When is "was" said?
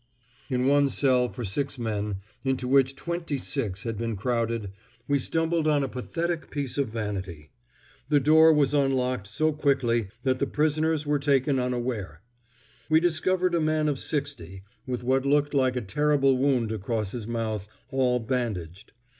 8.51-8.73